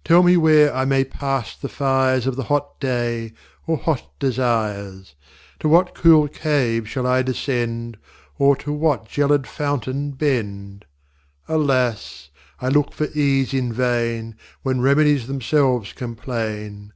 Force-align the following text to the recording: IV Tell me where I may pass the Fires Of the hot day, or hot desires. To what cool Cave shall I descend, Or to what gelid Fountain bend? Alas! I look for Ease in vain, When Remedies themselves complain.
IV 0.00 0.04
Tell 0.04 0.22
me 0.22 0.36
where 0.36 0.74
I 0.76 0.84
may 0.84 1.04
pass 1.04 1.56
the 1.56 1.66
Fires 1.66 2.26
Of 2.26 2.36
the 2.36 2.42
hot 2.52 2.78
day, 2.80 3.32
or 3.66 3.78
hot 3.78 4.06
desires. 4.18 5.14
To 5.60 5.70
what 5.70 5.94
cool 5.94 6.28
Cave 6.28 6.86
shall 6.86 7.06
I 7.06 7.22
descend, 7.22 7.96
Or 8.38 8.54
to 8.56 8.74
what 8.74 9.08
gelid 9.08 9.46
Fountain 9.46 10.10
bend? 10.10 10.84
Alas! 11.48 12.28
I 12.60 12.68
look 12.68 12.92
for 12.92 13.06
Ease 13.14 13.54
in 13.54 13.72
vain, 13.72 14.36
When 14.62 14.82
Remedies 14.82 15.26
themselves 15.26 15.94
complain. 15.94 16.92